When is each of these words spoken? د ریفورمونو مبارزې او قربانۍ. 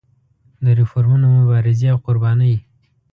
د 0.63 0.65
ریفورمونو 0.79 1.25
مبارزې 1.39 1.87
او 1.93 1.97
قربانۍ. 2.05 2.55